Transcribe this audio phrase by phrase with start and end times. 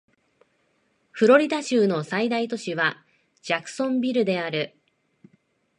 [1.11, 3.03] フロリダ州の最大都市は
[3.43, 4.75] ジャクソンビルである